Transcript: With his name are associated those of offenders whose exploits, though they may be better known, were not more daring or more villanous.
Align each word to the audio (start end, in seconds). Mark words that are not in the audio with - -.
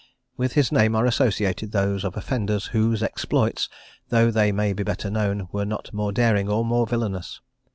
With 0.35 0.53
his 0.53 0.71
name 0.71 0.95
are 0.95 1.05
associated 1.05 1.71
those 1.71 2.03
of 2.03 2.17
offenders 2.17 2.65
whose 2.73 3.03
exploits, 3.03 3.69
though 4.09 4.31
they 4.31 4.51
may 4.51 4.73
be 4.73 4.81
better 4.81 5.11
known, 5.11 5.47
were 5.51 5.63
not 5.63 5.93
more 5.93 6.11
daring 6.11 6.49
or 6.49 6.65
more 6.65 6.87
villanous. 6.87 7.39